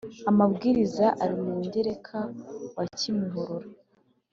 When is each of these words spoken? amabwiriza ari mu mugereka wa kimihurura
amabwiriza 0.29 1.05
ari 1.23 1.33
mu 1.41 1.45
mugereka 1.55 2.17
wa 2.75 2.83
kimihurura 2.97 3.67